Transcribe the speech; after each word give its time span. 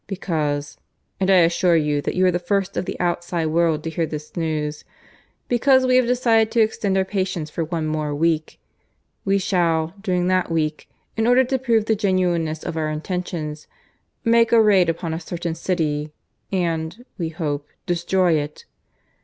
Because 0.07 0.79
(and 1.19 1.29
I 1.29 1.41
assure 1.41 1.75
you 1.75 2.01
that 2.01 2.15
you 2.15 2.25
are 2.25 2.31
the 2.31 2.39
first 2.39 2.75
of 2.75 2.85
the 2.85 2.99
outside 2.99 3.45
world 3.49 3.83
to 3.83 3.91
hear 3.91 4.07
this 4.07 4.35
news) 4.35 4.83
because 5.47 5.85
we 5.85 5.95
have 5.97 6.07
decided 6.07 6.49
to 6.53 6.59
extend 6.59 6.97
our 6.97 7.05
patience 7.05 7.51
for 7.51 7.63
one 7.65 7.85
more 7.85 8.15
week. 8.15 8.59
We 9.25 9.37
shall, 9.37 9.93
during 10.01 10.25
that 10.29 10.49
week, 10.49 10.89
in 11.15 11.27
order 11.27 11.43
to 11.43 11.59
prove 11.59 11.85
the 11.85 11.93
genuineness 11.95 12.63
of 12.63 12.77
our 12.77 12.89
intentions, 12.89 13.67
make 14.25 14.51
a 14.51 14.59
raid 14.59 14.89
upon 14.89 15.13
a 15.13 15.19
certain 15.19 15.53
city 15.53 16.11
and, 16.51 17.05
we 17.19 17.29
hope, 17.29 17.67
destroy 17.85 18.39
it. 18.39 18.65